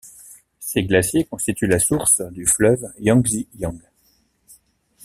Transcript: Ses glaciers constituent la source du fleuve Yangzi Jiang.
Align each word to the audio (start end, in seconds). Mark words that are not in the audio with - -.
Ses 0.59 0.81
glaciers 0.83 1.25
constituent 1.25 1.67
la 1.67 1.77
source 1.77 2.21
du 2.31 2.47
fleuve 2.47 2.91
Yangzi 2.97 3.47
Jiang. 3.55 3.79